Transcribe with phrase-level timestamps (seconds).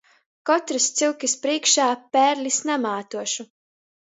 [0.49, 3.51] Kotrys cyukys prīškā pērlis namātuošu.